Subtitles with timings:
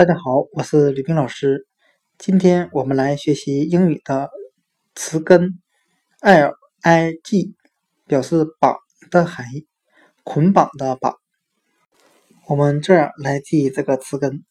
[0.00, 1.66] 大家好，我是吕冰老师。
[2.16, 4.30] 今天我们来学习英语的
[4.94, 5.60] 词根
[6.22, 7.54] l i g，
[8.06, 8.78] 表示绑
[9.10, 9.66] 的含义，
[10.24, 11.16] 捆绑的绑。
[12.48, 14.42] 我们这样来记这个词根，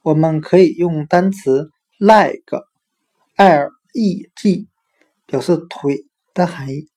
[0.00, 1.68] 我们可以用单词
[2.00, 4.68] leg，l e g，
[5.26, 6.88] 表示腿的含义，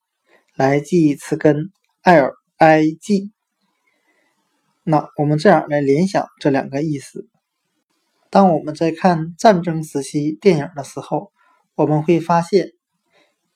[0.56, 1.74] 来记词根
[2.04, 3.34] l i g。
[4.84, 7.28] 那我们这样来联想这两个意思。
[8.32, 11.32] 当我们在看战争时期电影的时候，
[11.74, 12.74] 我们会发现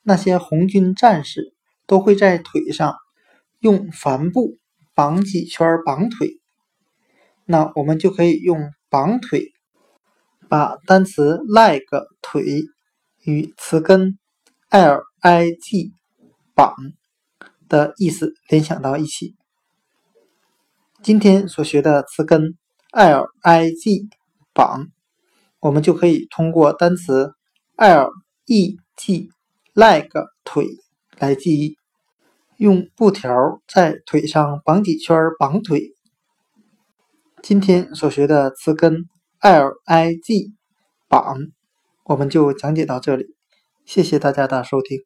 [0.02, 1.54] 那些红军战士
[1.86, 2.96] 都会在腿上
[3.60, 4.58] 用帆布
[4.96, 6.40] 绑几圈绑腿。
[7.46, 9.52] 那我们就可以用绑腿，
[10.50, 11.84] 把单词 leg
[12.22, 12.64] 腿
[13.24, 14.18] 与词根
[14.72, 15.92] lig
[16.56, 16.74] 绑
[17.70, 19.36] 的意思联想到一起。
[21.04, 22.58] 今天所学的词根
[22.92, 24.23] lig。
[24.54, 24.88] 绑，
[25.60, 27.34] 我们就可以通过单词
[27.76, 28.12] l
[28.46, 29.30] e g
[29.74, 30.10] leg
[30.44, 30.68] 腿
[31.18, 31.78] 来记忆，
[32.58, 35.94] 用布条在腿上绑几圈绑腿。
[37.42, 39.06] 今天所学的词根
[39.42, 40.54] l i g
[41.10, 41.38] 绑，
[42.06, 43.26] 我们就讲解到这里，
[43.86, 45.00] 谢谢大家的收听。